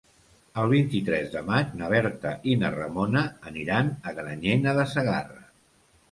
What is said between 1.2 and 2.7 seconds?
de maig na Berta i